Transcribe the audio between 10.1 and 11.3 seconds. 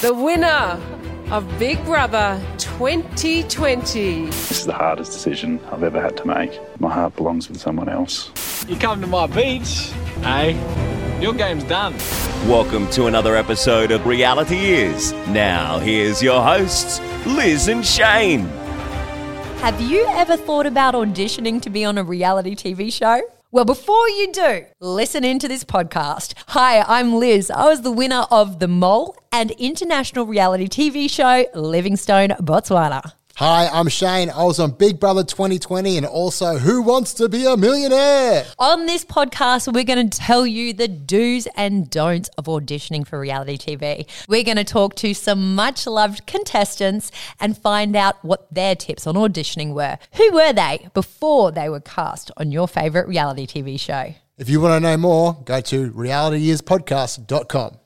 eh?